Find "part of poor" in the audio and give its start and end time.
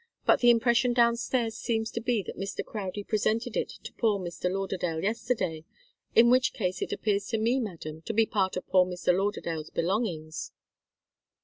8.25-8.83